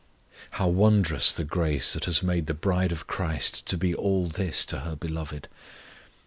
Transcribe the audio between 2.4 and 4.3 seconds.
the bride of CHRIST to be all